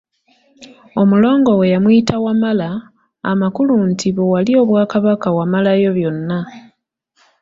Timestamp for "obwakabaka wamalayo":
4.63-5.89